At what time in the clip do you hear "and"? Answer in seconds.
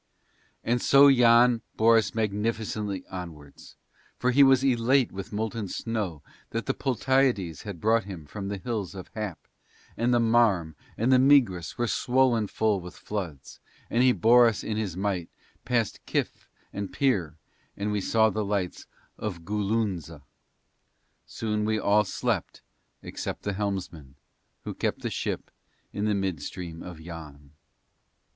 0.63-0.81, 9.95-10.11, 10.97-11.11, 13.91-14.01, 16.73-16.91, 17.77-17.91